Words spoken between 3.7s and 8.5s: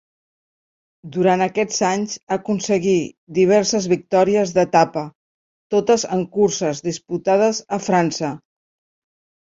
victòries d'etapa, totes en curses disputades a França.